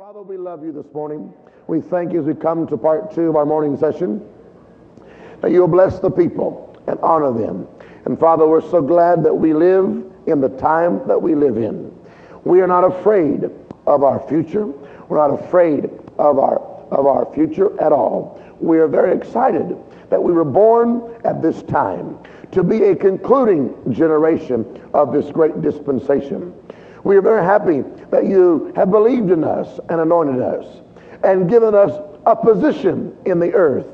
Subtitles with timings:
[0.00, 1.30] Father, we love you this morning.
[1.66, 4.26] We thank you as we come to part two of our morning session
[5.42, 7.68] that you'll bless the people and honor them.
[8.06, 11.94] And Father, we're so glad that we live in the time that we live in.
[12.44, 13.50] We are not afraid
[13.86, 14.68] of our future.
[15.08, 16.60] We're not afraid of our,
[16.90, 18.42] of our future at all.
[18.58, 19.76] We are very excited
[20.08, 22.18] that we were born at this time
[22.52, 26.54] to be a concluding generation of this great dispensation.
[27.04, 30.66] We are very happy that you have believed in us and anointed us
[31.22, 31.92] and given us
[32.26, 33.86] a position in the earth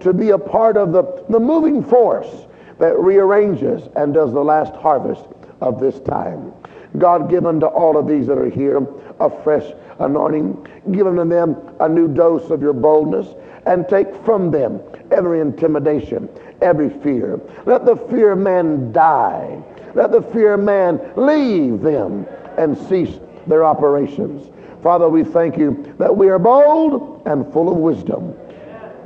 [0.00, 2.46] to be a part of the, the moving force
[2.78, 5.24] that rearranges and does the last harvest
[5.60, 6.52] of this time.
[6.98, 8.86] God, give unto all of these that are here
[9.20, 9.64] a fresh
[9.98, 10.66] anointing.
[10.92, 13.26] Give unto them a new dose of your boldness
[13.66, 16.28] and take from them every intimidation,
[16.60, 17.40] every fear.
[17.66, 19.62] Let the fear of man die.
[19.94, 22.26] Let the fear of man leave them
[22.58, 24.50] and cease their operations.
[24.82, 28.34] Father, we thank you that we are bold and full of wisdom.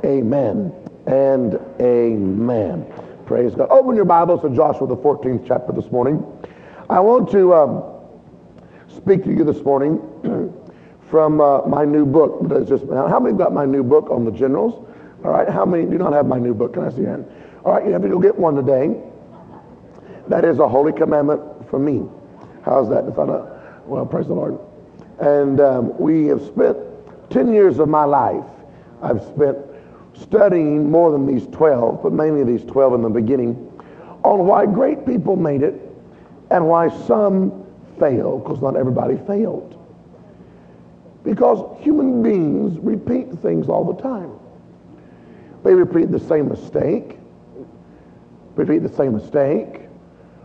[0.03, 0.73] Amen
[1.07, 2.85] and amen.
[3.25, 3.67] Praise God.
[3.69, 6.25] Open your Bibles to Joshua, the 14th chapter this morning.
[6.89, 7.83] I want to um,
[8.95, 10.01] speak to you this morning
[11.09, 12.39] from uh, my new book.
[12.43, 14.85] That's just how many got my new book on the generals?
[15.23, 15.47] All right.
[15.47, 16.73] How many do not have my new book?
[16.73, 17.31] Can I see your hand?
[17.63, 17.85] All right.
[17.85, 18.99] You have to go get one today.
[20.29, 22.07] That is a holy commandment from me.
[22.63, 23.03] How's that?
[23.85, 24.59] Well, praise the Lord.
[25.19, 26.77] And um, we have spent
[27.31, 28.45] 10 years of my life,
[29.01, 29.57] I've spent
[30.13, 33.55] studying more than these 12, but mainly these 12 in the beginning,
[34.23, 35.81] on why great people made it
[36.51, 37.65] and why some
[37.99, 39.75] failed, because not everybody failed.
[41.23, 44.31] Because human beings repeat things all the time.
[45.63, 47.17] They repeat the same mistake,
[48.55, 49.88] repeat the same mistake,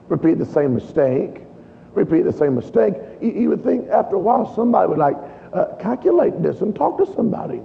[0.08, 1.42] repeat the same mistake,
[1.92, 2.94] repeat the same mistake.
[3.20, 5.16] You, you would think after a while somebody would like
[5.52, 7.60] uh, calculate this and talk to somebody.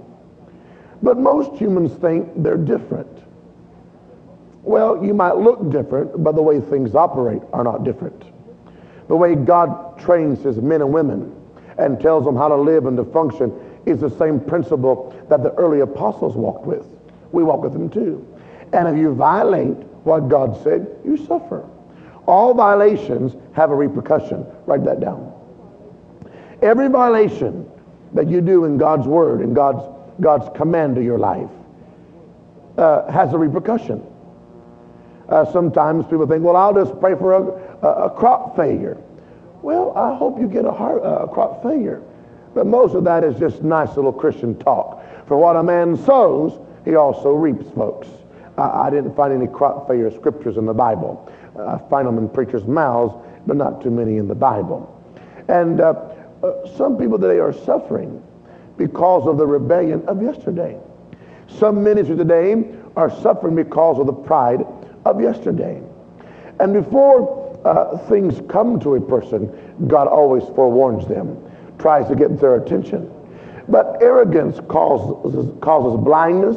[1.02, 3.08] But most humans think they're different.
[4.62, 8.22] Well, you might look different, but the way things operate are not different.
[9.08, 11.34] The way God trains his men and women
[11.78, 13.52] and tells them how to live and to function
[13.86, 16.86] is the same principle that the early apostles walked with.
[17.32, 18.26] We walk with them too.
[18.72, 21.66] And if you violate what God said, you suffer.
[22.30, 24.46] All violations have a repercussion.
[24.64, 25.32] Write that down.
[26.62, 27.68] Every violation
[28.12, 29.82] that you do in God's word, in God's,
[30.20, 31.50] God's command to your life,
[32.78, 34.06] uh, has a repercussion.
[35.28, 38.96] Uh, sometimes people think, well, I'll just pray for a, a, a crop failure.
[39.62, 42.00] Well, I hope you get a, heart, uh, crop failure.
[42.54, 45.02] But most of that is just nice little Christian talk.
[45.26, 48.06] For what a man sows, he also reaps, folks.
[48.60, 51.30] I didn't find any crop failure scriptures in the Bible.
[51.58, 53.14] I find them in preachers' mouths,
[53.46, 54.96] but not too many in the Bible.
[55.48, 55.94] And uh,
[56.42, 58.22] uh, some people today are suffering
[58.76, 60.78] because of the rebellion of yesterday.
[61.48, 62.64] Some ministers today
[62.96, 64.64] are suffering because of the pride
[65.04, 65.82] of yesterday.
[66.60, 69.50] And before uh, things come to a person,
[69.88, 71.36] God always forewarns them,
[71.78, 73.10] tries to get their attention.
[73.68, 76.56] But arrogance causes, causes blindness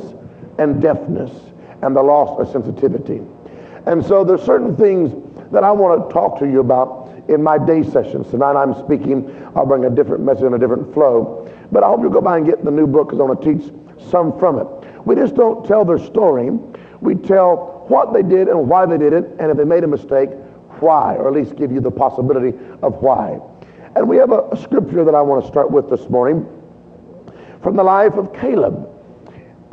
[0.57, 1.31] and deafness
[1.83, 3.21] and the loss of sensitivity.
[3.85, 5.11] And so there's certain things
[5.51, 8.29] that I want to talk to you about in my day sessions.
[8.29, 9.29] Tonight I'm speaking.
[9.55, 11.51] I'll bring a different message and a different flow.
[11.71, 13.53] But I hope you'll go by and get the new book because I want to
[13.53, 13.73] teach
[14.09, 14.67] some from it.
[15.05, 16.49] We just don't tell their story.
[17.01, 19.87] We tell what they did and why they did it, and if they made a
[19.87, 20.29] mistake,
[20.79, 23.39] why, or at least give you the possibility of why.
[23.95, 26.47] And we have a, a scripture that I want to start with this morning
[27.61, 28.89] from the life of Caleb.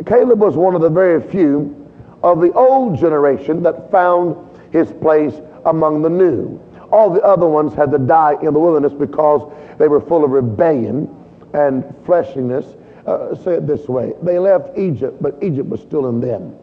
[0.07, 1.80] Caleb was one of the very few
[2.23, 4.37] of the old generation that found
[4.73, 5.35] his place
[5.67, 6.61] among the new.
[6.93, 10.31] All the other ones had to die in the wilderness because they were full of
[10.31, 11.09] rebellion
[11.55, 12.77] and fleshiness.
[13.07, 16.55] Uh, say it this way they left Egypt, but Egypt was still in them.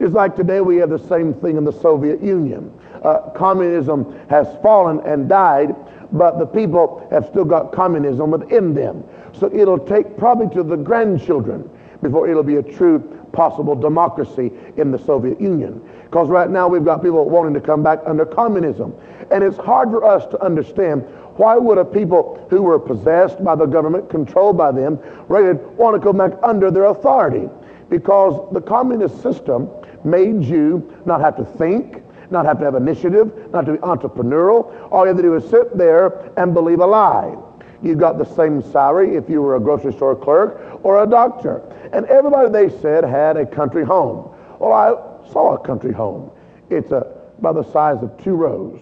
[0.00, 2.72] It's like today we have the same thing in the Soviet Union.
[3.02, 5.74] Uh, communism has fallen and died,
[6.12, 9.04] but the people have still got communism within them.
[9.32, 11.68] So it'll take probably to the grandchildren
[12.02, 15.80] before it'll be a true possible democracy in the Soviet Union.
[16.02, 18.92] Because right now we've got people wanting to come back under communism.
[19.30, 21.02] And it's hard for us to understand
[21.36, 24.98] why would a people who were possessed by the government, controlled by them,
[25.28, 27.48] rated, want to come back under their authority?
[27.88, 29.70] Because the communist system
[30.02, 32.02] made you not have to think,
[32.32, 34.90] not have to have initiative, not to be entrepreneurial.
[34.90, 37.36] All you have to do is sit there and believe a lie.
[37.82, 41.58] You got the same salary if you were a grocery store clerk or a doctor.
[41.92, 44.34] And everybody they said had a country home.
[44.58, 46.30] Well, I saw a country home.
[46.70, 47.06] It's a,
[47.40, 48.80] by the size of two rows.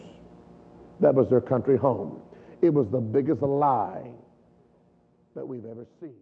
[1.00, 2.22] That was their country home.
[2.62, 4.10] It was the biggest lie
[5.34, 6.16] that we've ever seen.